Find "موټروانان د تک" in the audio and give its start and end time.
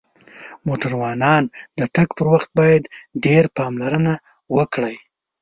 0.67-2.07